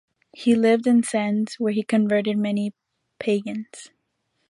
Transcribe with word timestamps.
He 0.33 0.55
lived 0.55 0.87
in 0.87 1.03
Sens 1.03 1.59
where 1.59 1.73
he 1.73 1.83
converted 1.83 2.35
many 2.35 2.73
pagans. 3.19 3.91